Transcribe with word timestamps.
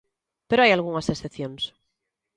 Pero 0.49 0.61
hai 0.61 0.71
algunhas 0.73 1.11
excepcións. 1.13 1.63